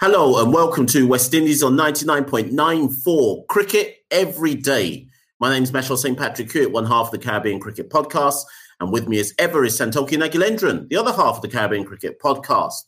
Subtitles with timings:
[0.00, 5.06] Hello and welcome to West Indies on 99.94 Cricket Every Day.
[5.38, 6.18] My name is Machel St.
[6.18, 8.42] Patrick Hewitt, one half of the Caribbean Cricket Podcast.
[8.80, 12.20] And with me as ever is Santoki Nagulendran, the other half of the Caribbean Cricket
[12.20, 12.82] Podcast.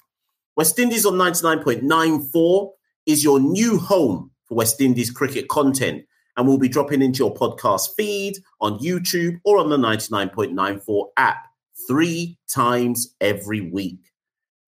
[0.57, 2.71] West Indies on 99.94
[3.07, 6.05] is your new home for West Indies cricket content
[6.37, 11.47] and we'll be dropping into your podcast feed on YouTube or on the 99.94 app
[11.87, 14.01] three times every week.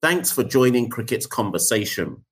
[0.01, 2.25] Thanks for joining Cricket's conversation.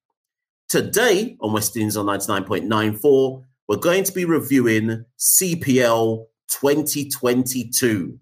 [0.69, 8.19] Today on West Indies on 99.94, we're going to be reviewing CPL 2022.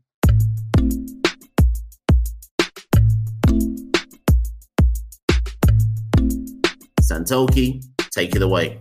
[7.00, 8.78] Santoki, take it away.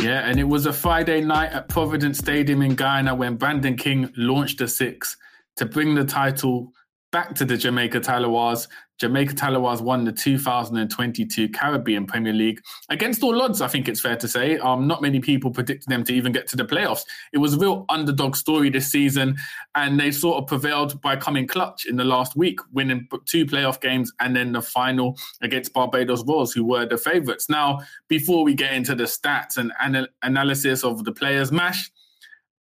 [0.00, 4.12] Yeah, and it was a Friday night at Providence Stadium in Guyana when Brandon King
[4.16, 5.16] launched the six
[5.56, 6.72] to bring the title
[7.10, 8.68] back to the Jamaica Tallawahs.
[9.00, 13.62] Jamaica Tallawahs won the 2022 Caribbean Premier League against all odds.
[13.62, 14.58] I think it's fair to say.
[14.58, 17.04] Um, not many people predicted them to even get to the playoffs.
[17.32, 19.36] It was a real underdog story this season,
[19.74, 23.80] and they sort of prevailed by coming clutch in the last week, winning two playoff
[23.80, 27.48] games and then the final against Barbados Royals, who were the favourites.
[27.48, 31.90] Now, before we get into the stats and anal- analysis of the players, Mash,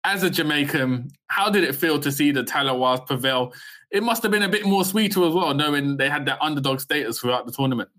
[0.06, 3.53] as a Jamaican, how did it feel to see the Tallawahs prevail
[3.95, 6.81] it must have been a bit more sweeter as well, knowing they had that underdog
[6.81, 7.89] status throughout the tournament.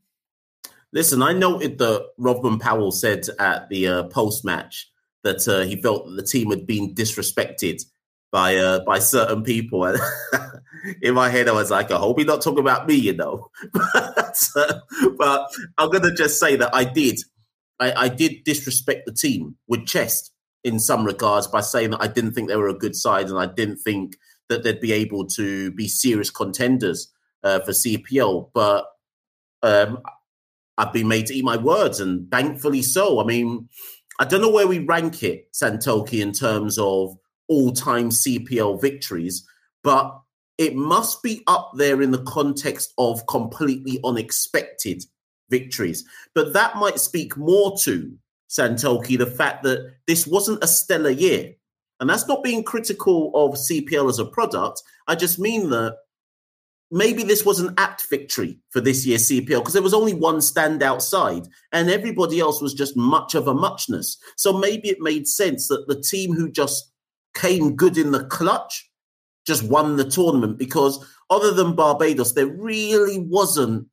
[0.92, 4.90] Listen, I noted that Rovman Powell said at the uh, post match
[5.24, 7.82] that uh, he felt that the team had been disrespected
[8.30, 9.86] by uh, by certain people.
[9.86, 9.98] And
[11.02, 13.50] in my head, I was like, I hope he's not talking about me, you know.
[13.72, 14.75] but, uh,
[15.16, 15.48] but,
[15.78, 17.19] I'm going to just say that I did.
[17.81, 20.32] I, I did disrespect the team with chest
[20.66, 23.38] in some regards by saying that I didn't think they were a good side and
[23.38, 24.16] I didn't think
[24.49, 27.12] that they'd be able to be serious contenders
[27.44, 28.50] uh, for CPL.
[28.53, 28.84] But
[29.62, 30.00] um,
[30.76, 33.21] I've been made to eat my words, and thankfully so.
[33.21, 33.69] I mean,
[34.19, 37.16] I don't know where we rank it, Santoki, in terms of
[37.47, 39.47] all time CPL victories,
[39.84, 40.19] but
[40.59, 45.05] it must be up there in the context of completely unexpected
[45.49, 46.05] victories.
[46.34, 51.54] But that might speak more to Santoki the fact that this wasn't a stellar year.
[51.98, 54.82] And that's not being critical of CPL as a product.
[55.08, 55.96] I just mean that
[56.90, 60.36] maybe this was an apt victory for this year's CPL because there was only one
[60.36, 64.18] standout side and everybody else was just much of a muchness.
[64.36, 66.92] So maybe it made sense that the team who just
[67.34, 68.90] came good in the clutch
[69.46, 73.86] just won the tournament because other than Barbados, there really wasn't.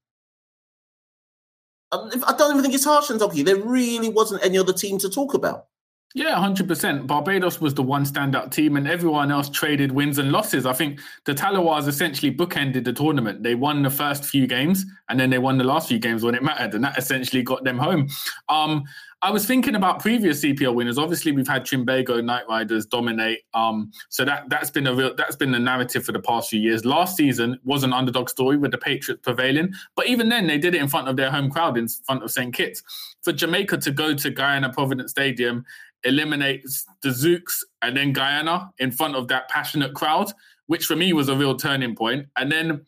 [1.94, 3.46] I don't even think it's harsh talking.
[3.46, 5.68] There really wasn't any other team to talk about.
[6.16, 7.08] Yeah, 100%.
[7.08, 10.68] Barbados was the one standout team, and everyone else traded wins and losses.
[10.68, 13.42] I think the Tallawahs essentially bookended the tournament.
[13.42, 16.36] They won the first few games, and then they won the last few games when
[16.36, 18.10] it mattered, and that essentially got them home.
[18.48, 18.84] Um,
[19.24, 20.98] I was thinking about previous CPL winners.
[20.98, 23.40] Obviously, we've had Trinbago Knight Riders dominate.
[23.54, 26.60] Um, so that that's been a real that's been the narrative for the past few
[26.60, 26.84] years.
[26.84, 30.76] Last season was an underdog story with the Patriots prevailing, but even then they did
[30.76, 32.84] it in front of their home crowd in front of St Kitts.
[33.22, 35.64] For Jamaica to go to Guyana Providence Stadium
[36.04, 40.34] eliminates the Zouks and then Guyana in front of that passionate crowd,
[40.68, 42.28] which for me was a real turning point.
[42.36, 42.82] And then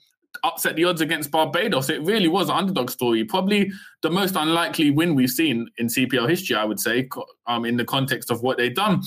[0.44, 1.90] upset the odds against Barbados.
[1.90, 3.24] It really was an underdog story.
[3.24, 7.08] Probably the most unlikely win we've seen in CPL history, I would say,
[7.48, 9.02] um, in the context of what they've done.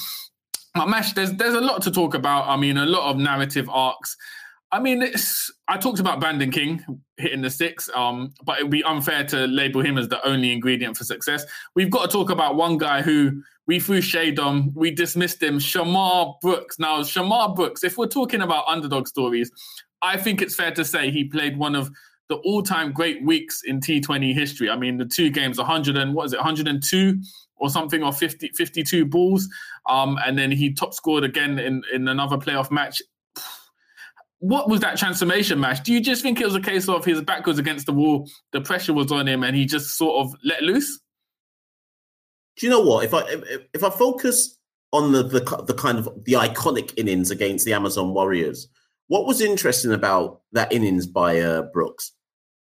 [0.74, 2.48] But Mash, there's there's a lot to talk about.
[2.48, 4.16] I mean, a lot of narrative arcs.
[4.70, 6.84] I mean, it's, I talked about Brandon King
[7.16, 10.52] hitting the six, um, but it would be unfair to label him as the only
[10.52, 11.46] ingredient for success.
[11.74, 15.58] We've got to talk about one guy who we threw shade on, we dismissed him,
[15.58, 16.78] Shamarh Brooks.
[16.78, 19.52] Now, Shamarh Brooks, if we're talking about underdog stories,
[20.02, 21.90] I think it's fair to say he played one of
[22.28, 24.70] the all-time great weeks in T20 history.
[24.70, 27.20] I mean, the two games, 100 and what is it, 102
[27.56, 29.48] or something, or 50, 52 balls,
[29.88, 33.02] um, and then he top scored again in in another playoff match.
[34.40, 35.82] What was that transformation match?
[35.82, 38.28] Do you just think it was a case of his back was against the wall,
[38.52, 41.00] the pressure was on him, and he just sort of let loose?
[42.58, 43.04] do you know what?
[43.04, 44.58] If I if, if I focus
[44.92, 48.68] on the, the the kind of the iconic innings against the Amazon Warriors,
[49.08, 52.12] what was interesting about that innings by uh, Brooks?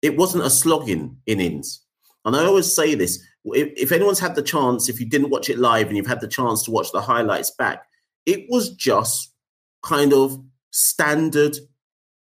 [0.01, 1.81] It wasn't a slogging innings.
[2.25, 5.49] And I always say this if, if anyone's had the chance, if you didn't watch
[5.49, 7.83] it live and you've had the chance to watch the highlights back,
[8.25, 9.33] it was just
[9.83, 10.39] kind of
[10.71, 11.57] standard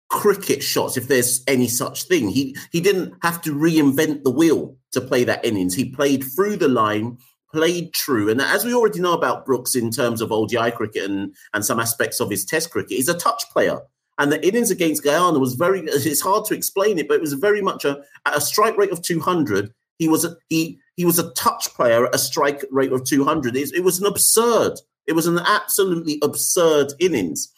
[0.10, 2.30] cricket shots, if there's any such thing.
[2.30, 5.76] He he didn't have to reinvent the wheel to play that innings.
[5.76, 7.18] He played through the line,
[7.54, 8.30] played true.
[8.30, 11.80] And as we already know about Brooks in terms of ODI cricket and, and some
[11.80, 13.80] aspects of his test cricket, he's a touch player.
[14.20, 17.34] And the innings against Guyana was very, it's hard to explain it, but it was
[17.34, 19.74] very much a, at a strike rate of 200.
[19.98, 23.56] He was a, he, he was a touch player at a strike rate of 200.
[23.56, 24.74] It, it was an absurd,
[25.08, 27.52] it was an absolutely absurd innings.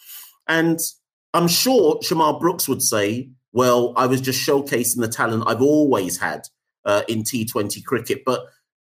[0.47, 0.79] And
[1.33, 6.17] I'm sure Shamarh Brooks would say, well, I was just showcasing the talent I've always
[6.17, 6.47] had
[6.85, 8.21] uh, in T20 cricket.
[8.23, 8.45] But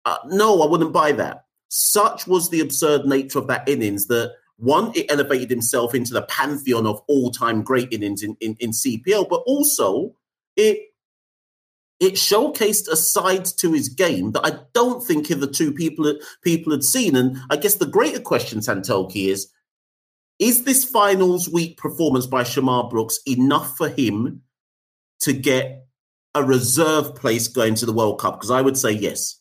[0.06, 1.46] uh, no, I wouldn't buy that.
[1.68, 6.24] Such was the absurd nature of that innings that one, it elevated himself into the
[6.24, 10.16] pantheon of all-time great innings in, in, in CPL, but also
[10.56, 10.86] it
[12.00, 16.84] it showcased a side to his game that I don't think hitherto people people had
[16.84, 17.16] seen.
[17.16, 19.52] And I guess the greater question, Santoki, is
[20.40, 24.42] is this finals week performance by Shamarh Brooks enough for him
[25.22, 25.86] to get
[26.34, 28.36] a reserve place going to the World Cup?
[28.36, 29.39] Because I would say yes.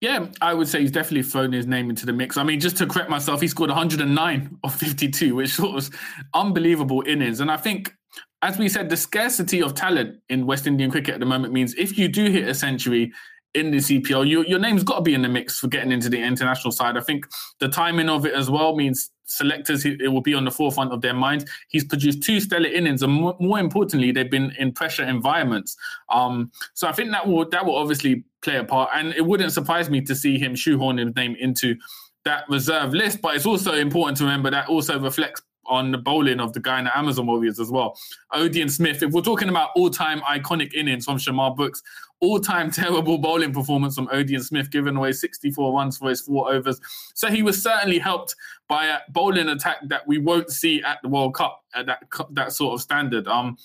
[0.00, 2.36] Yeah, I would say he's definitely thrown his name into the mix.
[2.36, 5.90] I mean, just to correct myself, he scored 109 of 52, which was
[6.34, 7.40] unbelievable innings.
[7.40, 7.94] And I think,
[8.42, 11.74] as we said, the scarcity of talent in West Indian cricket at the moment means
[11.74, 13.12] if you do hit a century,
[13.56, 16.10] in the CPL, you, your name's got to be in the mix for getting into
[16.10, 16.96] the international side.
[16.96, 17.26] I think
[17.58, 21.00] the timing of it as well means selectors it will be on the forefront of
[21.00, 21.46] their minds.
[21.68, 25.74] He's produced two stellar innings, and more, importantly, they've been in pressure environments.
[26.10, 29.52] Um, so I think that will that will obviously play a part, and it wouldn't
[29.52, 31.76] surprise me to see him shoehorn his name into
[32.24, 33.20] that reserve list.
[33.20, 36.78] But it's also important to remember that also reflects on the bowling of the guy
[36.78, 37.98] in the Amazon Warriors as well.
[38.32, 41.82] Odean Smith, if we're talking about all time iconic innings from Shamarh Brooks,
[42.20, 46.52] all time terrible bowling performance from Odean Smith, giving away 64 runs for his four
[46.52, 46.80] overs.
[47.14, 48.36] So he was certainly helped
[48.68, 52.52] by a bowling attack that we won't see at the World Cup at that, that
[52.52, 53.26] sort of standard.
[53.26, 53.56] Um,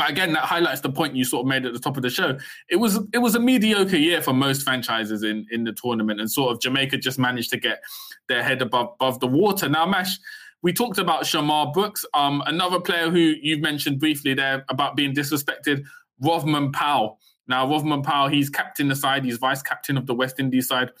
[0.00, 2.08] but again, that highlights the point you sort of made at the top of the
[2.08, 2.38] show.
[2.70, 6.32] It was it was a mediocre year for most franchises in, in the tournament, and
[6.32, 7.82] sort of Jamaica just managed to get
[8.26, 9.68] their head above above the water.
[9.68, 10.18] Now, Mash,
[10.62, 15.14] we talked about Shamarh Brooks, um, another player who you've mentioned briefly there about being
[15.14, 15.84] disrespected,
[16.24, 17.18] Rovman Powell.
[17.46, 20.92] Now, Rovman Powell, he's captain the side, he's vice captain of the West Indies side.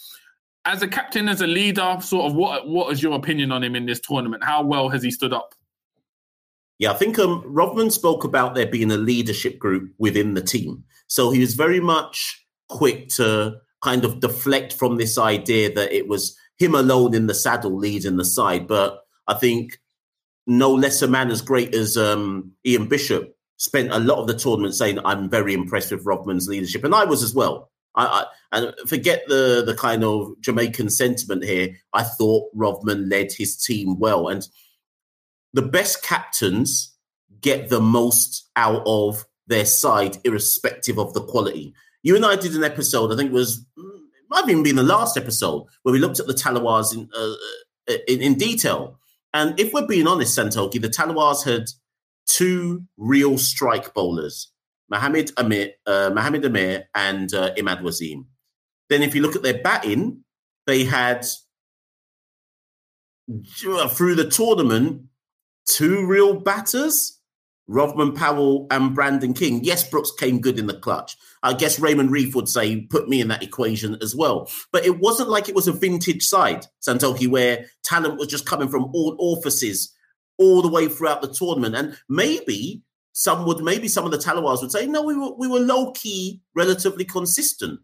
[0.66, 3.74] As a captain, as a leader, sort of what what is your opinion on him
[3.76, 4.44] in this tournament?
[4.44, 5.54] How well has he stood up?
[6.80, 10.82] Yeah, I think um, Rovman spoke about there being a leadership group within the team.
[11.08, 16.08] So he was very much quick to kind of deflect from this idea that it
[16.08, 18.66] was him alone in the saddle leading the side.
[18.66, 19.78] But I think
[20.46, 24.74] no lesser man as great as um, Ian Bishop spent a lot of the tournament
[24.74, 27.70] saying, "I'm very impressed with Rovman's leadership," and I was as well.
[27.94, 28.24] I, I,
[28.56, 31.76] and forget the the kind of Jamaican sentiment here.
[31.92, 34.48] I thought Rovman led his team well, and
[35.52, 36.96] the best captains
[37.40, 41.74] get the most out of their side, irrespective of the quality.
[42.02, 43.12] You and I did an episode.
[43.12, 46.20] I think it was it might have even been the last episode where we looked
[46.20, 47.34] at the Tallawahs in, uh,
[47.92, 49.00] uh in, in detail
[49.32, 51.68] and if we're being honest, Santoki, the Tallawahs had
[52.26, 54.52] two real strike bowlers,
[54.88, 58.26] Mohamed Amir, uh, Amir and uh, Imad Wasim.
[58.88, 60.24] Then if you look at their batting,
[60.66, 61.24] they had
[63.56, 65.02] through the tournament
[65.70, 67.20] two real batters
[67.70, 69.62] Rovman Powell and Brandon King.
[69.62, 71.16] Yes, Brooks came good in the clutch.
[71.44, 74.50] I guess Raymond Reef would say, put me in that equation as well.
[74.72, 78.68] But it wasn't like it was a vintage side, Santoki, where talent was just coming
[78.68, 79.94] from all offices
[80.36, 81.76] all the way throughout the tournament.
[81.76, 85.46] And maybe some would, maybe some of the Tallawahs would say, no, we were, we
[85.46, 87.78] were low key, relatively consistent.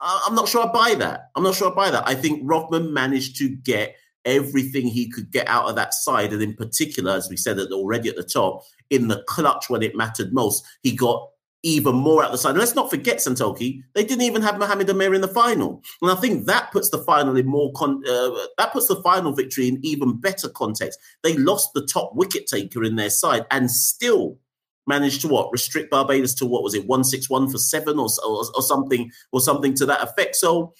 [0.00, 1.30] I'm not sure I buy that.
[1.34, 2.06] I'm not sure I buy that.
[2.06, 6.32] I think Rovman managed to get everything he could get out of that side.
[6.32, 9.96] And in particular, as we said already at the top, in the clutch when it
[9.96, 11.28] mattered most, he got
[11.64, 12.50] even more out the side.
[12.50, 15.82] And let's not forget, Santoki, they didn't even have Mohamed Amir in the final.
[16.02, 19.32] And I think that puts the final in more, con- uh, that puts the final
[19.32, 21.00] victory in even better context.
[21.22, 24.38] They lost the top wicket taker in their side and still
[24.86, 28.62] managed to what restrict Barbados to what was it 161 for seven or, or, or
[28.62, 30.36] something or something to that effect.
[30.36, 30.74] So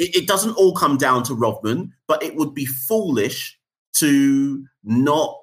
[0.00, 3.58] it, it doesn't all come down to Rovman, but it would be foolish
[3.94, 5.36] to not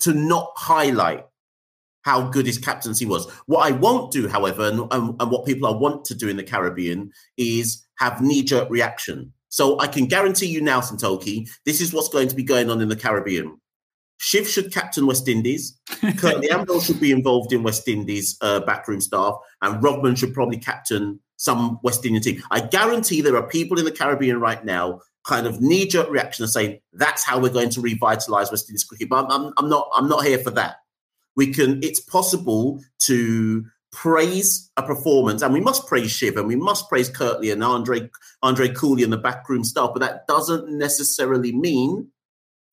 [0.00, 1.26] to not highlight
[2.02, 3.28] how good his captaincy was.
[3.46, 6.36] What I won't do, however, and, and, and what people I want to do in
[6.36, 9.32] the Caribbean is have knee jerk reaction.
[9.48, 12.80] So I can guarantee you now, Santoki, this is what's going to be going on
[12.80, 13.60] in the Caribbean.
[14.18, 15.78] Shiv should captain West Indies.
[16.18, 20.58] Curtly Ambrose should be involved in West Indies uh, backroom staff, and Rovman should probably
[20.58, 22.42] captain some West Indian team.
[22.50, 26.44] I guarantee there are people in the Caribbean right now kind of knee jerk reaction
[26.44, 29.08] of saying that's how we're going to revitalize West Indies cricket.
[29.08, 30.76] But I'm, I'm, I'm, not I'm not here for that.
[31.34, 31.82] We can.
[31.82, 37.10] It's possible to praise a performance, and we must praise Shiv, and we must praise
[37.10, 38.08] Curtly and Andre
[38.42, 39.90] Andre Coley and the backroom staff.
[39.92, 42.08] But that doesn't necessarily mean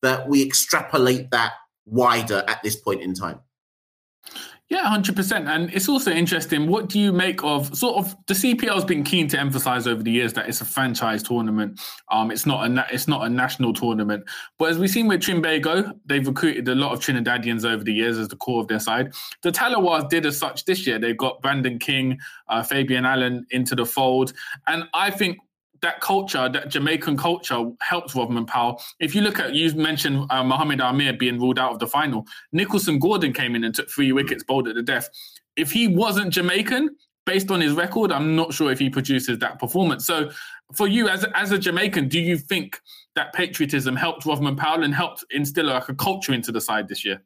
[0.01, 1.53] that we extrapolate that
[1.85, 3.39] wider at this point in time.
[4.73, 5.47] Yeah, hundred percent.
[5.47, 6.65] And it's also interesting.
[6.67, 10.01] What do you make of sort of the CPL has been keen to emphasize over
[10.01, 11.79] the years that it's a franchise tournament.
[12.09, 14.23] Um, it's not a na- it's not a national tournament.
[14.57, 18.17] But as we've seen with Trinbago, they've recruited a lot of Trinidadians over the years
[18.17, 19.13] as the core of their side.
[19.43, 20.97] The Tallawahs did as such this year.
[20.97, 24.33] They've got Brandon King, uh, Fabian Allen into the fold,
[24.65, 25.37] and I think
[25.83, 28.81] that culture, that Jamaican culture, helps Rovman Powell.
[28.99, 32.25] If you look at, you mentioned uh, Mohamed Amir being ruled out of the final.
[32.51, 35.09] Nicholson Gordon came in and took three wickets, bowled at the death.
[35.55, 36.89] If he wasn't Jamaican,
[37.25, 40.05] based on his record, I'm not sure if he produces that performance.
[40.05, 40.31] So,
[40.73, 42.81] for you as as a Jamaican, do you think
[43.15, 47.05] that patriotism helped Rovman Powell and helped instill like a culture into the side this
[47.05, 47.21] year?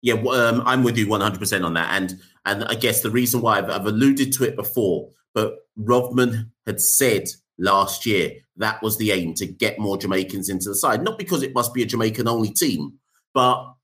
[0.00, 3.58] Yeah, um, I'm with you 100% on that, and and I guess the reason why
[3.58, 7.24] I've, I've alluded to it before, but Rovman had said
[7.58, 8.32] last year.
[8.56, 11.74] That was the aim to get more Jamaicans into the side, not because it must
[11.74, 12.94] be a Jamaican only team,
[13.34, 13.74] but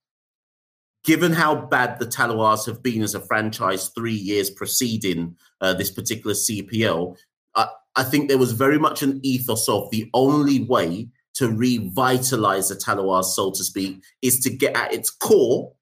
[1.04, 5.90] given how bad the Tallawahs have been as a franchise three years preceding uh, this
[5.90, 7.16] particular CPL,
[7.54, 12.68] I, I think there was very much an ethos of the only way to revitalize
[12.68, 15.72] the Tallawahs, so to speak, is to get at its core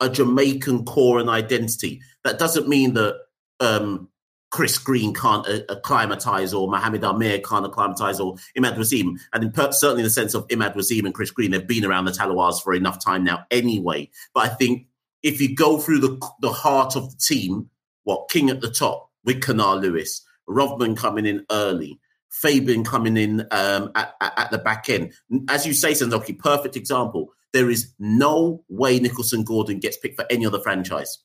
[0.00, 2.00] a Jamaican core and identity.
[2.24, 3.14] That doesn't mean that
[3.60, 4.08] um,
[4.54, 9.18] Chris Green can't uh, acclimatize or Mohamed Amir can't acclimatize or Imad Wasim.
[9.32, 11.84] And in per- certainly in the sense of Imad Wasim and Chris Green, they've been
[11.84, 14.08] around the Tallawahs for enough time now anyway.
[14.32, 14.86] But I think
[15.24, 17.68] if you go through the, the heart of the team,
[18.04, 21.98] what, King at the top with Kennar Lewis, Rovman coming in early,
[22.30, 25.14] Fabian coming in um, at, at, at, the back end.
[25.48, 27.32] As you say, Santoki, perfect example.
[27.52, 31.18] There is no way Nicholson Gordon gets picked for any other franchise.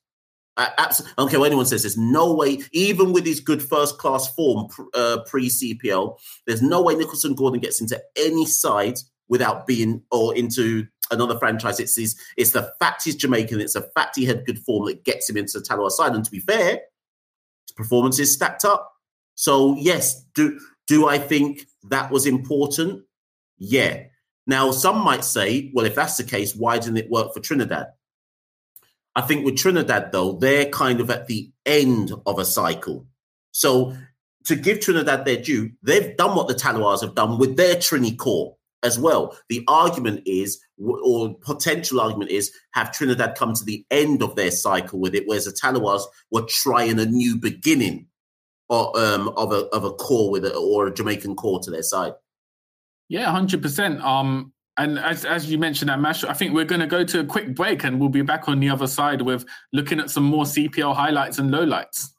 [0.57, 1.83] I, absolutely, I don't care what anyone says.
[1.83, 6.81] There's no way, even with his good first class form uh, pre CPL, there's no
[6.81, 8.97] way Nicholson Gordon gets into any side
[9.29, 11.79] without being or into another franchise.
[11.79, 13.61] It's his, it's the fact he's Jamaican.
[13.61, 16.13] It's the fact he had good form that gets him into the Tallawah side.
[16.13, 16.81] And to be fair,
[17.67, 18.91] his performance is stacked up.
[19.35, 23.03] So yes, do do I think that was important?
[23.57, 24.03] Yeah.
[24.47, 27.87] Now some might say, well, if that's the case, why didn't it work for Trinidad?
[29.19, 33.05] I think with Trinidad, though, they're kind of at the end of a cycle.
[33.51, 33.93] So
[34.45, 38.17] to give Trinidad their due, they've done what the Tallawahs have done with their Trini
[38.17, 39.37] core as well.
[39.49, 44.51] The argument is, or potential argument is, have Trinidad come to the end of their
[44.51, 48.07] cycle with it, whereas the Tallawahs were trying a new beginning
[48.69, 51.83] or, um, of a of a core with it or a Jamaican core to their
[51.83, 52.13] side.
[53.09, 54.01] Yeah, hundred percent.
[54.01, 57.19] Um, and as, as you mentioned that Mash, I think we're going to go to
[57.19, 60.23] a quick break and we'll be back on the other side with looking at some
[60.23, 62.11] more CPL highlights and lowlights.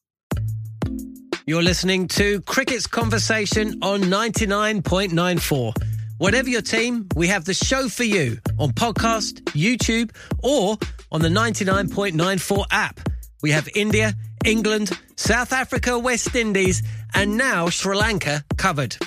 [1.46, 5.72] You're listening to Cricket's Conversation on 99.94.
[6.18, 10.76] Whatever your team, we have the show for you on podcast, YouTube, or
[11.10, 13.00] on the 99.94 app.
[13.42, 14.12] We have India,
[14.44, 16.82] England, South Africa, West Indies,
[17.14, 18.98] and now Sri Lanka covered.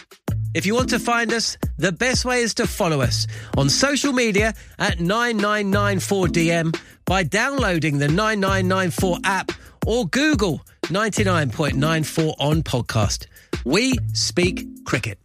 [0.54, 3.26] If you want to find us, the best way is to follow us
[3.58, 9.52] on social media at 9994DM by downloading the 9994 app
[9.88, 13.26] or Google 99.94 on podcast.
[13.66, 15.18] We speak cricket.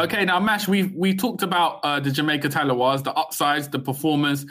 [0.00, 4.46] Okay, now Mash, we we talked about uh, the Jamaica Tallawahs, the upsides, the performers.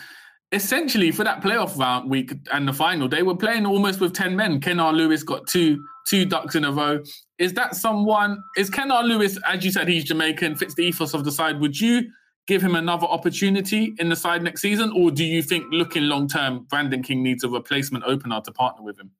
[0.53, 4.35] Essentially, for that playoff round week and the final, they were playing almost with ten
[4.35, 4.61] men.
[4.61, 7.03] Kennar Lewis got two two ducks in a row.
[7.37, 8.41] Is that someone?
[8.55, 11.59] Is Kennar Lewis, as you said, he's Jamaican, fits the ethos of the side?
[11.59, 12.09] Would you
[12.47, 16.29] give him another opportunity in the side next season, or do you think, looking long
[16.29, 19.11] term, Brandon King needs a replacement opener to partner with him?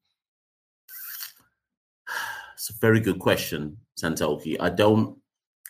[2.54, 4.56] It's a very good question, Santoki.
[4.62, 5.18] I don't.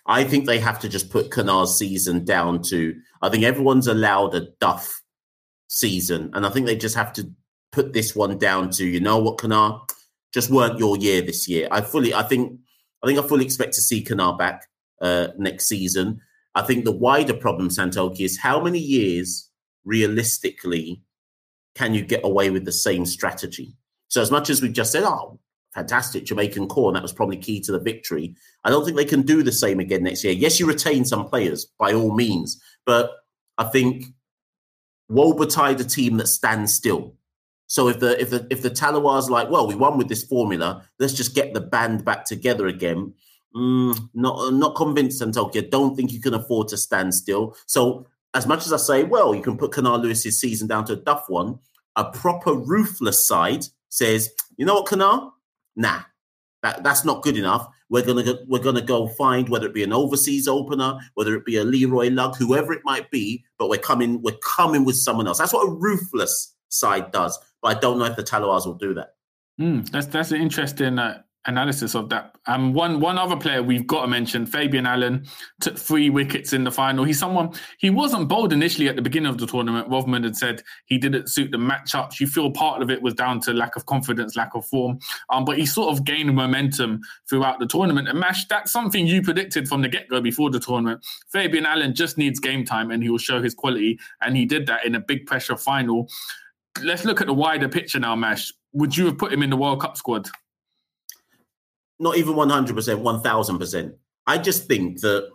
[0.06, 2.96] I think they have to just put Kennar's season down to.
[3.24, 5.02] I think everyone's allowed a duff
[5.68, 7.30] season, and I think they just have to
[7.72, 8.86] put this one down to.
[8.86, 9.82] You know what, Kennar?
[10.34, 11.68] just weren't your year this year.
[11.72, 12.60] I fully, I think,
[13.04, 14.68] I think I fully expect to see Kennar back
[15.02, 16.22] uh, next season.
[16.56, 19.50] I think the wider problem, Santoki, is how many years
[19.86, 21.02] realistically
[21.76, 23.76] can you get away with the same strategy?
[24.10, 25.40] So as much as we've just said, oh,
[25.74, 28.36] fantastic Jamaican corn, that was probably key to the victory.
[28.64, 30.34] I don't think they can do the same again next year.
[30.34, 33.12] Yes, you retain some players by all means, but
[33.58, 34.06] I think
[35.10, 37.18] Woba tied a team that stands still
[37.68, 40.84] So if the if the if the Tallawahs like, well, we won with this formula,
[41.00, 43.14] let's just get the band back together again.
[43.56, 45.58] Mm, not not convinced, Santoki.
[45.58, 47.56] I don't think you can afford to stand still.
[47.66, 50.94] So as much as I say, well, you can put Kennard Lewis's season down to
[50.94, 51.60] a duff one,
[51.96, 55.30] a proper ruthless side says, you know what, Kennard?
[55.76, 56.02] Nah,
[56.64, 57.68] that, that's not good enough.
[57.90, 61.46] We're gonna go, we're gonna go find whether it be an overseas opener, whether it
[61.46, 65.28] be a Leroy Lugg, whoever it might be, but we're coming we're coming with someone
[65.28, 65.38] else.
[65.38, 67.38] That's what a ruthless side does.
[67.62, 69.14] But I don't know if the Tallawahs will do that.
[69.60, 72.36] Mm, that's that's an interesting uh, analysis of that.
[72.46, 75.26] Um, one one other player we've got to mention, Fabian Allen,
[75.62, 77.04] took three wickets in the final.
[77.04, 79.90] He's someone he wasn't bowled initially at the beginning of the tournament.
[79.90, 82.20] Rovman had said he didn't suit the matchups.
[82.20, 85.00] You feel part of it was down to lack of confidence, lack of form.
[85.30, 88.08] Um, but he sort of gained momentum throughout the tournament.
[88.08, 91.06] And Mash, that's something you predicted from the get go before the tournament.
[91.32, 94.00] Fabian Allen just needs game time, and he will show his quality.
[94.22, 96.10] And he did that in a big pressure final.
[96.84, 98.54] Let's look at the wider picture now, Mash.
[98.74, 100.30] Would you have put him in the World Cup squad?
[102.00, 103.94] Not even 100%, 1000%.
[104.26, 105.30] I just think that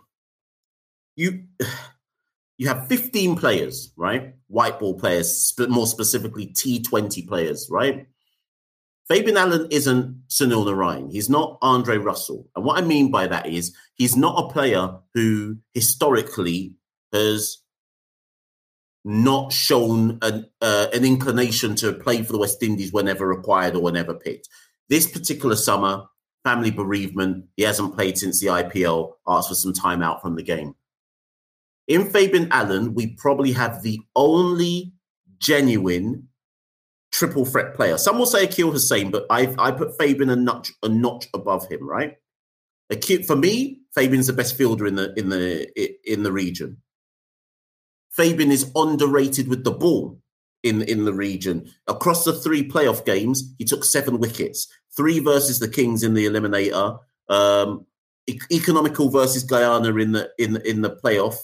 [1.15, 1.45] you
[2.57, 4.35] you have 15 players, right?
[4.47, 8.07] White ball players, but more specifically T20 players, right?
[9.07, 11.11] Fabian Allen isn't Sunil Narine.
[11.11, 12.47] He's not Andre Russell.
[12.55, 16.75] And what I mean by that is he's not a player who historically
[17.11, 17.57] has
[19.03, 23.81] not shown an, uh, an inclination to play for the West Indies whenever required or
[23.81, 24.47] whenever picked.
[24.87, 26.05] This particular summer,
[26.43, 27.45] family bereavement.
[27.55, 30.75] He hasn't played since the IPL, asked for some time out from the game.
[31.87, 34.93] In Fabian Allen, we probably have the only
[35.39, 36.27] genuine
[37.11, 37.97] triple threat player.
[37.97, 41.67] Some will say Akeal Hosein, but I I put Fabian a notch a notch above
[41.69, 42.17] him, right?
[42.91, 45.69] Akeal, for me, Fabian's the best fielder in the in the
[46.11, 46.77] in the region.
[48.11, 50.19] Fabian is underrated with the ball
[50.63, 51.69] in in the region.
[51.87, 56.25] Across the three playoff games, he took seven wickets three versus the Kings in the
[56.25, 57.85] eliminator, um,
[58.27, 61.35] e- economical versus Guyana in the in in the playoff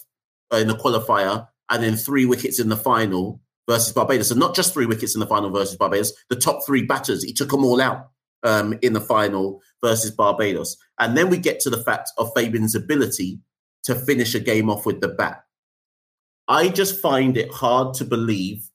[0.52, 4.28] uh, in the qualifier, and then three wickets in the final versus Barbados.
[4.28, 7.32] So not just three wickets in the final versus Barbados, the top three batters, he
[7.32, 8.10] took them all out
[8.42, 10.76] um, in the final versus Barbados.
[10.98, 13.40] And then we get to the fact of Fabian's ability
[13.84, 15.44] to finish a game off with the bat.
[16.48, 18.68] I just find it hard to believe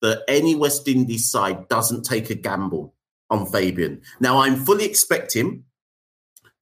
[0.00, 2.94] that any West Indies side doesn't take a gamble
[3.30, 4.00] on Fabian.
[4.20, 5.64] Now, I'm fully expecting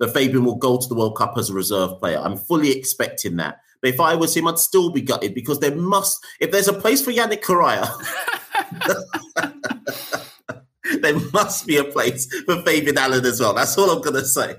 [0.00, 2.18] that Fabian will go to the World Cup as a reserve player.
[2.18, 3.58] I'm fully expecting that.
[3.80, 6.72] But if I was him, I'd still be gutted because there must, if there's a
[6.72, 7.88] place for Yannic Cariah,
[11.02, 13.54] there must be a place for Fabian Allen as well.
[13.54, 14.56] That's all I'm going to say.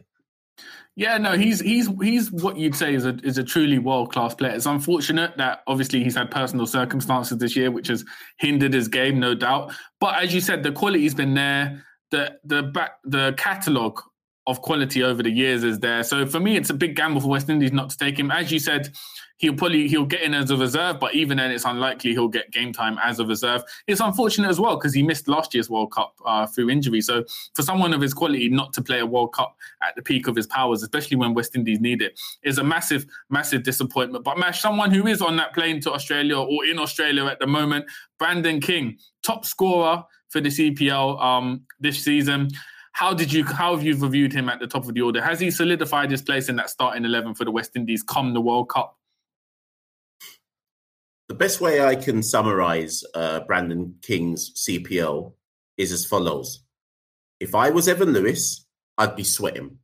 [0.97, 4.33] Yeah, no, he's he's he's what you'd say is a is a truly world class
[4.33, 4.53] player.
[4.53, 8.05] It's unfortunate that obviously he's had personal circumstances this year, which has
[8.37, 9.73] hindered his game, no doubt.
[9.99, 11.83] But as you said, the quality's been there
[12.15, 14.01] the the back the catalogue
[14.47, 16.03] of quality over the years is there.
[16.03, 18.29] So for me, it's a big gamble for West Indies not to take him.
[18.29, 18.93] As you said,
[19.37, 22.51] he'll probably he'll get in as a reserve, but even then, it's unlikely he'll get
[22.51, 23.63] game time as a reserve.
[23.87, 27.01] It's unfortunate as well because he missed last year's World Cup uh, through injury.
[27.01, 27.23] So
[27.55, 30.35] for someone of his quality not to play a World Cup at the peak of
[30.35, 34.23] his powers, especially when West Indies need it, is a massive, massive disappointment.
[34.23, 37.47] But Mash, someone who is on that plane to Australia or in Australia at the
[37.47, 37.85] moment,
[38.19, 40.03] Brandon King, top scorer
[40.35, 42.49] for the CPL um, this season.
[42.93, 45.21] How did you how have you reviewed him at the top of the order?
[45.21, 48.41] Has he solidified his place in that starting eleven for the West Indies come the
[48.41, 48.97] World Cup?
[51.27, 55.33] The best way I can summarize uh, Brandon King's CPL
[55.77, 56.63] is as follows:
[57.39, 58.65] If I was Evan Lewis,
[58.97, 59.79] I'd be sweating.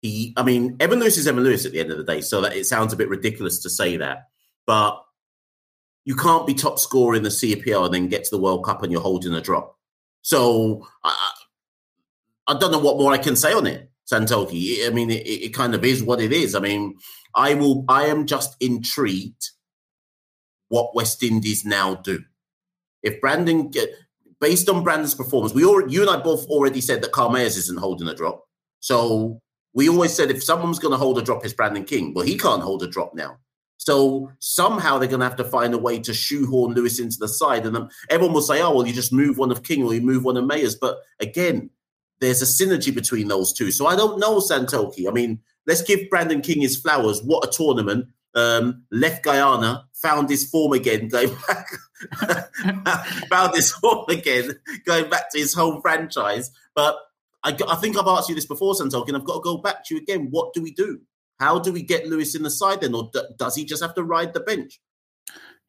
[0.00, 2.40] He, I mean, Evan Lewis is Evan Lewis at the end of the day, so
[2.40, 4.30] that it sounds a bit ridiculous to say that,
[4.66, 5.00] but
[6.04, 8.82] you can't be top scorer in the CPL and then get to the World Cup
[8.82, 9.78] and you're holding a drop.
[10.22, 11.32] So I,
[12.48, 14.86] I don't know what more I can say on it, Santoki.
[14.86, 16.54] I mean, it, it kind of is what it is.
[16.54, 16.96] I mean,
[17.34, 17.84] I will.
[17.88, 19.50] I am just intrigued
[20.68, 22.20] what West Indies now do.
[23.02, 23.90] If Brandon get
[24.40, 27.78] based on Brandon's performance, we all you and I both already said that Mayers isn't
[27.78, 28.44] holding a drop.
[28.80, 29.40] So
[29.74, 32.14] we always said if someone's going to hold a drop, it's Brandon King.
[32.14, 33.38] Well, he can't hold a drop now.
[33.84, 37.26] So somehow they're going to have to find a way to shoehorn Lewis into the
[37.26, 37.66] side.
[37.66, 40.22] And everyone will say, oh, well, you just move one of King or you move
[40.22, 40.76] one of Mayers.
[40.80, 41.68] But again,
[42.20, 43.72] there's a synergy between those two.
[43.72, 45.08] So I don't know, Santoki.
[45.08, 47.24] I mean, let's give Brandon King his flowers.
[47.24, 48.06] What a tournament.
[48.36, 51.66] Um, left Guyana, found his form again, going back,
[53.28, 56.52] found his form again, going back to his home franchise.
[56.76, 56.96] But
[57.42, 59.84] I, I think I've asked you this before, Santoki, and I've got to go back
[59.86, 60.28] to you again.
[60.30, 61.00] What do we do?
[61.40, 63.94] How do we get Lewis in the side then, or d- does he just have
[63.94, 64.80] to ride the bench?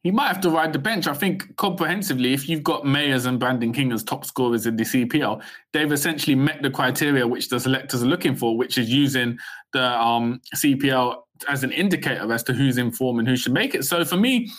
[0.04, 1.06] He might have to ride the bench.
[1.06, 4.84] I think comprehensively, if you've got Mayers and Brandon King as top scorers in the
[4.84, 9.38] CPL, they've essentially met the criteria which the selectors are looking for, which is using
[9.72, 13.74] the um, CPL as an indicator as to who's in form and who should make
[13.74, 13.84] it.
[13.84, 14.50] So for me,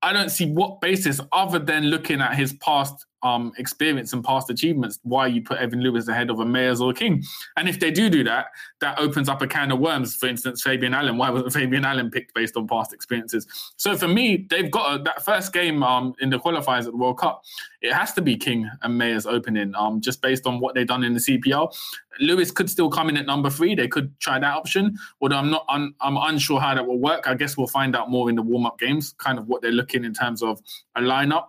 [0.00, 4.50] I don't see what basis other than looking at his past um, experience and past
[4.50, 7.24] achievements why you put Evan Lewis ahead of a Mayers or a King.
[7.56, 8.46] And if they do do that,
[8.80, 10.14] that opens up a can of worms.
[10.14, 11.16] For instance, Fabian Allen.
[11.16, 13.46] Why wasn't Fabian Allen picked based on past experiences?
[13.76, 16.96] So for me, they've got a, that first game um, in the qualifiers at the
[16.96, 17.42] World Cup.
[17.80, 21.02] It has to be King and Mayers opening, um, just based on what they've done
[21.02, 21.74] in the CPL.
[22.20, 23.74] Lewis could still come in at number three.
[23.74, 25.64] They could try that option, although I'm not.
[25.68, 27.26] I'm, I'm unsure how that will work.
[27.26, 29.72] I guess we'll find out more in the warm up games, kind of what they're
[29.72, 30.60] looking in terms of
[30.94, 31.46] a lineup.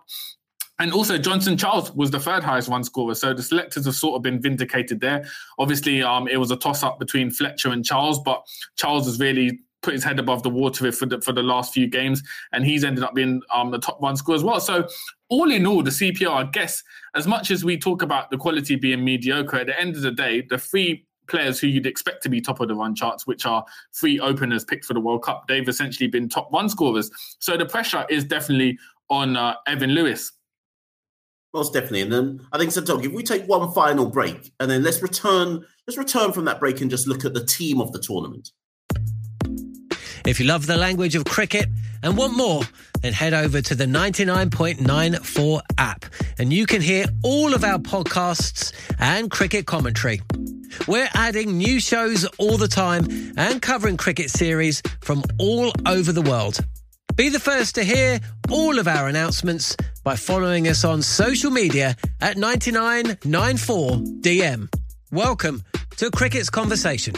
[0.78, 3.14] And also, Johnson Charles was the third highest run scorer.
[3.14, 5.24] So the selectors have sort of been vindicated there.
[5.58, 9.60] Obviously, um, it was a toss up between Fletcher and Charles, but Charles has really
[9.82, 12.84] put his head above the water for the, for the last few games, and he's
[12.84, 14.60] ended up being um, the top run scorer as well.
[14.60, 14.86] So,
[15.28, 16.82] all in all, the CPL, I guess,
[17.14, 20.10] as much as we talk about the quality being mediocre, at the end of the
[20.10, 23.46] day, the three players who you'd expect to be top of the run charts, which
[23.46, 27.10] are three openers picked for the World Cup, they've essentially been top run scorers.
[27.38, 30.32] So the pressure is definitely on uh, Evan Lewis.
[31.54, 32.02] Most definitely.
[32.02, 35.64] And then I think Santoki, if we take one final break and then let's return,
[35.86, 38.50] let's return from that break and just look at the team of the tournament.
[40.26, 41.66] If you love the language of cricket
[42.02, 42.62] and want more,
[43.00, 46.04] then head over to the 99.94 app
[46.38, 50.20] and you can hear all of our podcasts and cricket commentary.
[50.86, 53.06] We're adding new shows all the time
[53.36, 56.58] and covering cricket series from all over the world.
[57.14, 61.96] Be the first to hear all of our announcements by following us on social media
[62.20, 64.68] at 9994DM.
[65.10, 65.62] Welcome
[65.96, 67.14] to Cricket's Conversation.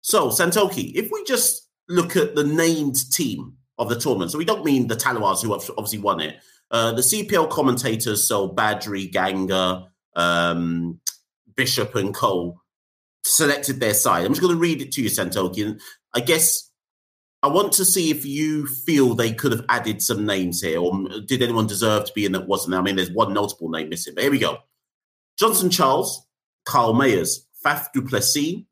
[0.00, 4.44] So, Santoki, if we just look at the named team of the tournament, so we
[4.44, 6.36] don't mean the Tallawahs who obviously won it,
[6.70, 11.00] uh, the CPL commentators, so Badree, Ganga, um,
[11.56, 12.60] Bishop, and Cole,
[13.24, 14.24] selected their side.
[14.24, 15.66] I'm just going to read it to you, Santoki.
[15.66, 15.80] And
[16.14, 16.65] I guess
[17.46, 21.08] I want to see if you feel they could have added some names here, or
[21.26, 22.74] did anyone deserve to be in that wasn't?
[22.74, 24.58] I mean, there's one notable name missing, but here we go:
[25.38, 26.26] Johnson Charles,
[26.64, 28.64] Kyle Mayers, Faf du Plessis,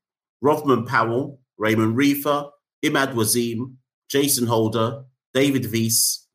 [0.42, 2.50] Rovman Powell, Raymond Reifer,
[2.84, 3.76] Imad Wasim,
[4.08, 6.26] Jason Holder, David Wiese,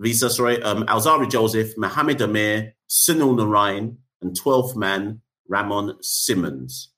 [0.00, 6.90] Visa, sorry, um, Alzarri Joseph, Mohamed Amir, Sunil Narayan, and 12th man Ramon Simmons.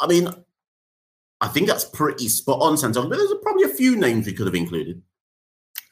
[0.00, 0.28] I mean,
[1.40, 3.06] I think that's pretty spot on, Santos.
[3.06, 5.02] But there's probably a few names we could have included.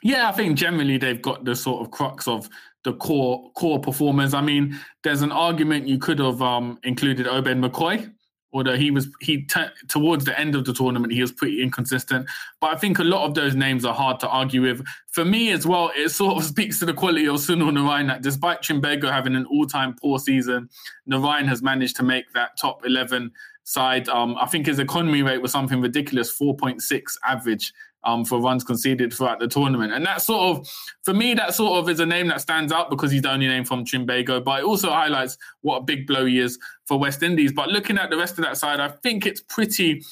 [0.03, 2.49] Yeah, I think generally they've got the sort of crux of
[2.85, 4.35] the core core performers.
[4.35, 8.13] I mean, there's an argument you could have um, included Obed McCoy,
[8.55, 12.27] although he was he t- towards the end of the tournament he was pretty inconsistent.
[12.61, 14.83] But I think a lot of those names are hard to argue with.
[15.11, 18.23] For me as well, it sort of speaks to the quality of Sunil Narayan that
[18.23, 20.71] despite Trinbago having an all-time poor season,
[21.07, 23.33] Narayan has managed to make that top eleven
[23.65, 24.09] side.
[24.09, 27.73] Um, I think his economy rate was something ridiculous, 4.6 average
[28.05, 29.93] um, for runs conceded throughout the tournament.
[29.93, 30.69] And that sort of,
[31.03, 33.47] for me, that sort of is a name that stands out because he's the only
[33.47, 37.23] name from Trinbago, but it also highlights what a big blow he is for West
[37.23, 37.53] Indies.
[37.53, 40.03] But looking at the rest of that side, I think it's pretty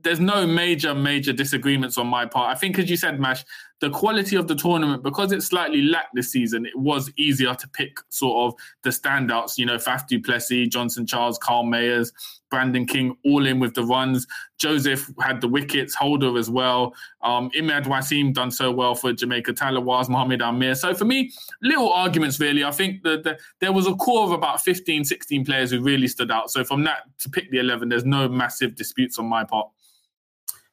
[0.00, 2.54] there's no major, major disagreements on my part.
[2.54, 3.44] I think, as you said, Mash,
[3.80, 7.68] the quality of the tournament, because it slightly lacked this season, it was easier to
[7.68, 9.56] pick sort of the standouts.
[9.56, 12.12] You know, Faf du Plessis, Johnson Charles, Kyle Mayers,
[12.50, 14.26] Brandon King, all in with the runs.
[14.58, 16.92] Joseph had the wickets, Holder as well.
[17.22, 20.74] Um, Imad Wasim done so well for Jamaica Tallawahs, Mohamed Amir.
[20.74, 21.30] So for me,
[21.62, 22.64] little arguments really.
[22.64, 26.08] I think that the, there was a core of about 15, 16 players who really
[26.08, 26.50] stood out.
[26.50, 29.68] So from that to pick the 11, there's no massive disputes on my part.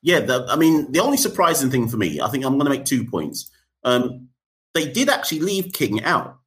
[0.05, 2.69] Yeah, the, I mean, the only surprising thing for me, I think I'm going to
[2.69, 3.49] make two points.
[3.83, 4.27] Um,
[4.75, 6.37] they did actually leave King out.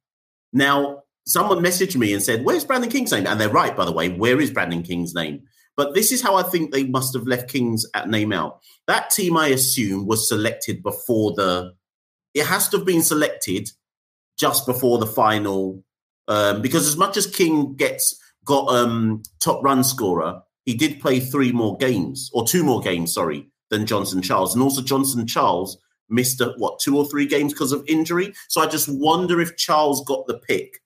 [0.53, 3.27] Now, someone messaged me and said, Where's Brandon King's name?
[3.27, 4.07] And they're right, by the way.
[4.07, 5.41] Where is Brandon King's name?
[5.75, 8.61] But this is how I think they must have left King's at name out.
[8.87, 11.73] That team, I assume, was selected before the.
[12.33, 13.71] It has to have been selected
[14.37, 15.83] just before the final,
[16.29, 21.19] um, because as much as King gets got um, top run scorer, he did play
[21.19, 24.53] three more games or two more games, sorry, than Johnson Charles.
[24.53, 25.77] And also Johnson Charles
[26.09, 28.33] missed a, what two or three games because of injury.
[28.47, 30.81] So I just wonder if Charles got the pick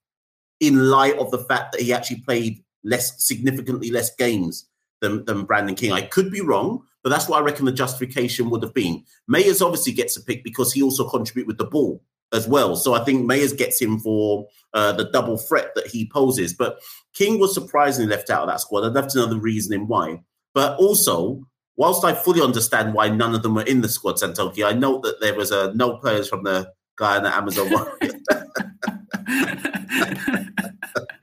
[0.60, 4.68] in light of the fact that he actually played less significantly less games
[5.02, 5.92] than, than Brandon King.
[5.92, 9.04] I could be wrong, but that's what I reckon the justification would have been.
[9.30, 12.76] Mayers obviously gets a pick because he also contributed with the ball as well.
[12.76, 16.54] So I think Mayers gets him for uh, the double threat that he poses.
[16.54, 16.80] But
[17.14, 18.86] King was surprisingly left out of that squad.
[18.86, 20.22] I'd love to know the reasoning why.
[20.54, 21.46] But also,
[21.76, 25.04] whilst I fully understand why none of them were in the squad, Santoki, I note
[25.04, 28.14] that there was uh, no players from the Guyana Amazon Warriors.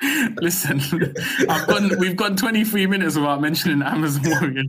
[0.40, 0.80] Listen,
[1.48, 1.98] I've gone.
[1.98, 4.66] We've got 23 minutes without mentioning Amazon Warriors.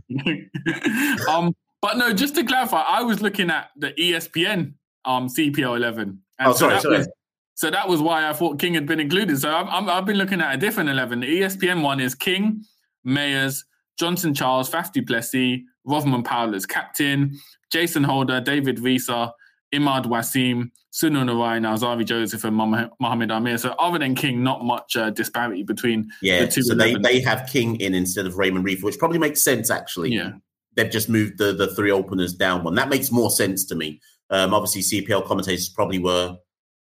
[1.28, 6.20] um, but no, just to clarify, I was looking at the ESPN um CPL 11.
[6.38, 6.98] And oh, sorry, so sorry.
[6.98, 7.08] Was,
[7.54, 9.38] so that was why I thought King had been included.
[9.38, 11.20] So i have been looking at a different 11.
[11.20, 12.64] The ESPN one is King,
[13.06, 13.64] Mayers,
[13.98, 17.38] Johnson Charles, Faf du Plessis, Rovman Powell as captain,
[17.70, 19.32] Jason Holder, David Risa,
[19.74, 23.58] Imad Wasim, Sunil Narayan, Alzarri Joseph, and Mohamed Amir.
[23.58, 26.62] So other than King, not much uh, disparity between yeah, the two.
[26.62, 30.10] So they, they have King in instead of Raymond Reifer, which probably makes sense actually.
[30.10, 30.32] Yeah.
[30.74, 32.74] They've just moved the, the three openers down one.
[32.74, 34.00] That makes more sense to me.
[34.30, 36.36] Um, obviously, CPL commentators probably were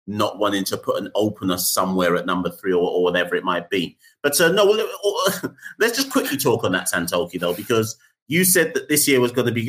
[0.08, 3.68] not wanting to put an opener somewhere at number three or, or whatever it might
[3.68, 3.96] be.
[4.22, 4.64] But uh, no,
[5.78, 9.32] let's just quickly talk on that Santoki though, because you said that this year was
[9.32, 9.62] going to be.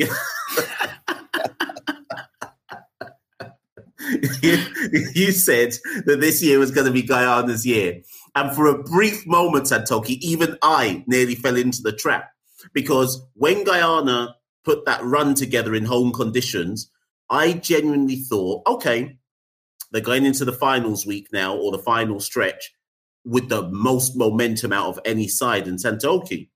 [4.42, 4.58] you,
[5.14, 5.74] you, said
[6.06, 8.00] that this year was going to be Guyana's year.
[8.34, 12.30] And for a brief moment, Santoki, even I nearly fell into the trap
[12.72, 16.90] because when Guyana put that run together in home conditions,
[17.28, 19.16] I genuinely thought, okay,
[19.92, 22.72] they're going into the finals week now or the final stretch
[23.24, 25.66] with the most momentum out of any side.
[25.66, 26.48] And Santoki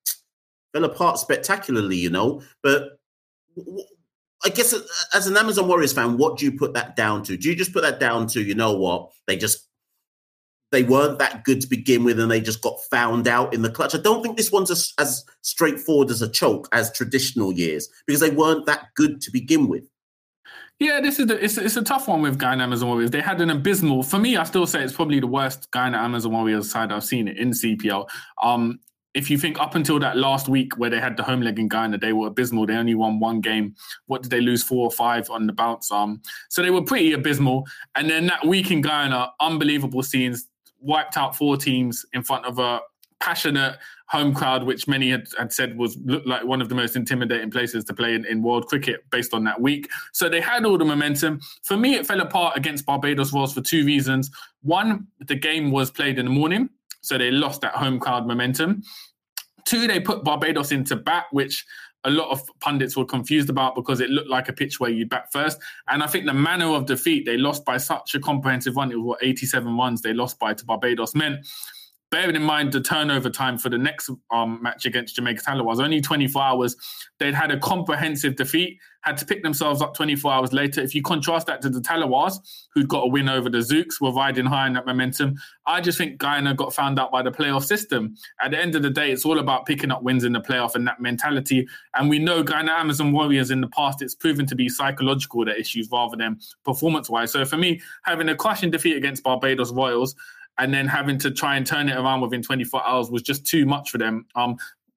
[0.73, 2.42] fell apart spectacularly, you know.
[2.62, 2.99] But
[4.44, 4.81] I guess uh,
[5.12, 7.37] as an Amazon Warriors fan, what do you put that down to?
[7.37, 9.68] Do you just put that down to, you know what, they just
[10.75, 13.70] they weren't that good to begin with and they just got found out in the
[13.70, 13.94] clutch.
[13.94, 18.20] I don't think this one's as, as straightforward as a choke as traditional years because
[18.20, 19.88] they weren't that good to begin with.
[20.80, 23.10] Yeah, this is the, it's, it's a tough one with Guyana Amazon Warriors.
[23.10, 26.32] They had an abysmal, for me, I still say it's probably the worst Guyana Amazon
[26.32, 28.08] Warriors side I've seen in CPL.
[28.42, 28.80] Um,
[29.14, 31.68] if you think up until that last week where they had the home leg in
[31.68, 32.66] Guyana, they were abysmal.
[32.66, 33.76] They only won one game.
[34.06, 34.64] What did they lose?
[34.64, 35.92] Four or five on the bounce.
[35.92, 37.64] Um, so they were pretty abysmal.
[37.94, 40.48] And then that week in Guyana, unbelievable scenes,
[40.80, 42.80] wiped out four teams in front of a
[43.20, 46.94] passionate home crowd, which many had, had said was looked like one of the most
[46.94, 49.88] intimidating places to play in, in world cricket based on that week.
[50.12, 51.40] So they had all the momentum.
[51.62, 54.31] For me, it fell apart against Barbados Royals for two reasons.
[54.62, 56.68] One, the game was played in the morning,
[57.00, 58.83] so they lost that home crowd momentum.
[59.64, 61.64] Two, they put Barbados into bat, which
[62.05, 65.07] a lot of pundits were confused about because it looked like a pitch where you
[65.07, 65.59] bat first.
[65.88, 68.92] And I think the manner of defeat, they lost by such a comprehensive run.
[68.92, 71.46] It was what 87 runs they lost by to Barbados meant
[72.14, 75.81] bearing in mind the turnover time for the next um, match against Jamaica Tallawahs was
[75.81, 76.77] only 24 hours.
[77.18, 80.81] They'd had a comprehensive defeat, had to pick themselves up 24 hours later.
[80.81, 82.38] If you contrast that to the Tallawahs,
[82.72, 85.35] who'd got a win over the Zouks, were riding high in that momentum,
[85.66, 88.14] I just think Guyana got found out by the playoff system.
[88.40, 90.77] At the end of the day, it's all about picking up wins in the playoff
[90.77, 91.66] and that mentality.
[91.94, 95.59] And we know Guyana Amazon Warriors in the past, it's proven to be psychological, the
[95.59, 97.33] issues, rather than performance wise.
[97.33, 100.14] So for me, having a crushing defeat against Barbados Royals,
[100.59, 103.67] and then having to try and turn it around within 24 hours was just too
[103.67, 104.27] much for them.
[104.35, 104.57] Um,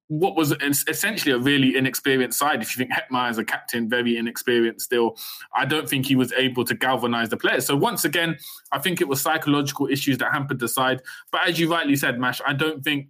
[0.10, 0.54] what was
[0.88, 2.62] essentially a really inexperienced side.
[2.62, 5.18] If you think Hetmyer is a captain, very inexperienced still,
[5.54, 7.66] I don't think he was able to galvanize the players.
[7.66, 8.38] So once again,
[8.72, 11.02] I think it was psychological issues that hampered the side.
[11.32, 13.10] But as you rightly said, Mash, I don't think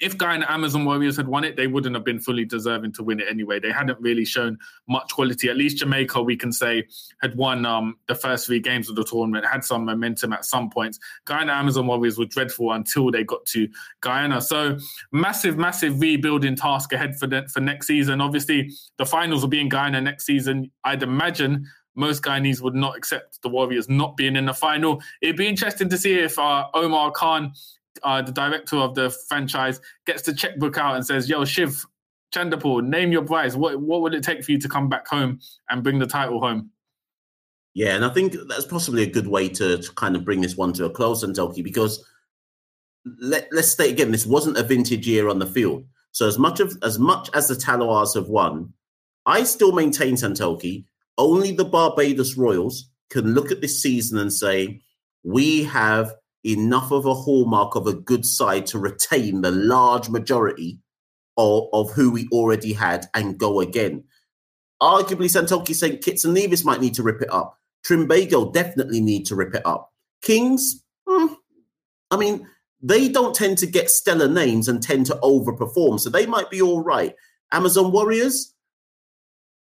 [0.00, 3.20] if Guyana Amazon Warriors had won it, they wouldn't have been fully deserving to win
[3.20, 3.58] it anyway.
[3.60, 5.48] They hadn't really shown much quality.
[5.48, 6.86] At least Jamaica, we can say,
[7.22, 10.70] had won um, the first three games of the tournament, had some momentum at some
[10.70, 10.98] points.
[11.24, 13.68] Guyana Amazon Warriors were dreadful until they got to
[14.00, 14.40] Guyana.
[14.40, 14.78] So
[15.12, 18.20] massive, massive rebuilding task ahead for the, for next season.
[18.20, 20.70] Obviously, the finals will be in Guyana next season.
[20.84, 25.02] I'd imagine most Guyanese would not accept the Warriors not being in the final.
[25.22, 27.52] It'd be interesting to see if uh, Omar Khan
[28.02, 31.84] uh, the director of the franchise, gets the checkbook out and says, "Yo, Shiv
[32.34, 33.54] Chanderpaul, name your price.
[33.54, 36.40] What what would it take for you to come back home and bring the title
[36.40, 36.70] home?"
[37.74, 40.56] Yeah, and I think that's possibly a good way to, to kind of bring this
[40.56, 42.02] one to a close, Santoki, because
[43.20, 45.84] let, let's state again, this wasn't a vintage year on the field.
[46.12, 48.72] So as much of as much as the Tallawahs have won,
[49.26, 50.84] I still maintain Santoki.
[51.18, 54.80] Only the Barbados Royals can look at this season and say,
[55.22, 56.14] we have
[56.46, 60.78] enough of a hallmark of a good side to retain the large majority
[61.36, 64.04] of, of who we already had and go again.
[64.80, 67.58] Arguably, Santoki St Kitts and Nevis might need to rip it up.
[67.86, 69.92] Trinbago definitely need to rip it up.
[70.22, 71.34] Kings, hmm,
[72.10, 72.46] I mean,
[72.82, 76.60] they don't tend to get stellar names and tend to overperform, so they might be
[76.60, 77.14] all right.
[77.52, 78.54] Amazon Warriors,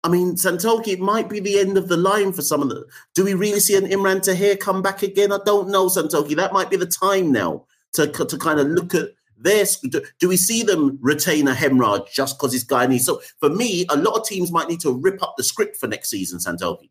[0.05, 2.85] I mean, Santoki might be the end of the line for some of the.
[3.15, 5.33] Do we really see an Imran Tahir come back again?
[5.33, 6.37] I don't know, Santoki.
[6.37, 7.65] That might be the time now
[7.95, 9.81] to, to kind of look at this.
[9.81, 13.01] Do, do we see them retain a Hemraj just because he's Guyanese?
[13.01, 15.87] So for me, a lot of teams might need to rip up the script for
[15.87, 16.91] next season, Santoki.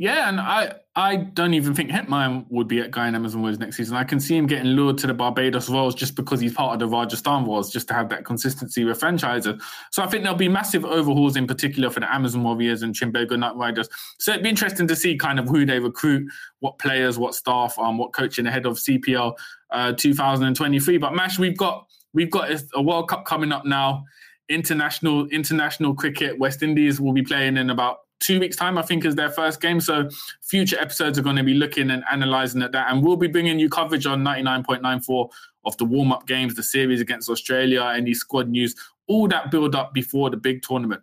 [0.00, 3.76] Yeah, and I I don't even think Hetmyer would be at Guyana Amazon Warriors next
[3.76, 3.96] season.
[3.96, 6.78] I can see him getting lured to the Barbados Royals just because he's part of
[6.78, 9.62] the Rajasthan Royals, just to have that consistency with franchises.
[9.90, 13.38] So I think there'll be massive overhauls in particular for the Amazon Warriors and Trinbago
[13.38, 13.90] Knight Riders.
[14.18, 16.26] So it'd be interesting to see kind of who they recruit,
[16.60, 19.34] what players, what staff, um, what coaching ahead of CPL
[19.70, 20.96] uh, 2023.
[20.96, 24.04] But Mash, we've got we've got a World Cup coming up now.
[24.48, 26.38] International international cricket.
[26.38, 29.60] West Indies will be playing in about two weeks' time, I think, is their first
[29.60, 29.80] game.
[29.80, 30.08] So
[30.42, 32.90] future episodes are going to be looking and analysing at that.
[32.90, 35.30] And we'll be bringing you coverage on 99.94
[35.64, 38.74] of the warm up games, the series against Australia, any squad news,
[39.08, 41.02] all that build up before the big tournament.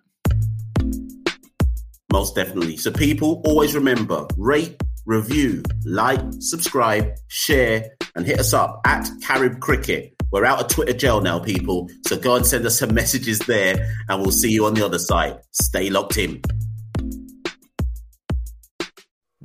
[2.11, 2.77] Most definitely.
[2.77, 9.59] So, people always remember rate, review, like, subscribe, share, and hit us up at Carib
[9.59, 10.13] Cricket.
[10.31, 11.89] We're out of Twitter jail now, people.
[12.05, 14.99] So go and send us some messages there, and we'll see you on the other
[14.99, 15.39] side.
[15.51, 16.41] Stay locked in.